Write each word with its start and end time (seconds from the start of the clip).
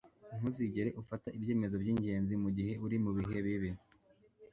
ntuzigere 0.37 0.89
ufata 1.01 1.27
ibyemezo 1.37 1.75
byingenzi 1.81 2.33
mugihe 2.43 2.71
uri 2.85 2.97
mubihe 3.03 3.37
bibi 3.45 3.71